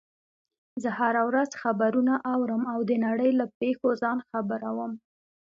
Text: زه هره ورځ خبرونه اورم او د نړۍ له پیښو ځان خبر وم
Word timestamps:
زه 0.81 0.89
هره 0.99 1.21
ورځ 1.29 1.49
خبرونه 1.61 2.13
اورم 2.33 2.63
او 2.73 2.79
د 2.89 2.91
نړۍ 3.05 3.31
له 3.39 3.45
پیښو 3.59 3.89
ځان 4.01 4.17
خبر 4.29 4.61
وم 4.77 4.93